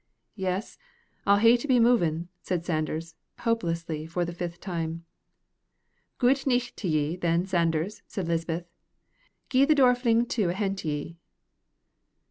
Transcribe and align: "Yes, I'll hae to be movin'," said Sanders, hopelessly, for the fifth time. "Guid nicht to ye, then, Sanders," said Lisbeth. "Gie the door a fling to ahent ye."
"Yes, 0.35 0.79
I'll 1.27 1.37
hae 1.37 1.55
to 1.57 1.67
be 1.67 1.79
movin'," 1.79 2.27
said 2.41 2.65
Sanders, 2.65 3.13
hopelessly, 3.41 4.07
for 4.07 4.25
the 4.25 4.33
fifth 4.33 4.59
time. 4.59 5.05
"Guid 6.19 6.47
nicht 6.47 6.75
to 6.77 6.87
ye, 6.87 7.15
then, 7.15 7.45
Sanders," 7.45 8.01
said 8.07 8.27
Lisbeth. 8.27 8.65
"Gie 9.51 9.63
the 9.65 9.75
door 9.75 9.91
a 9.91 9.95
fling 9.95 10.25
to 10.25 10.47
ahent 10.49 10.83
ye." 10.83 11.17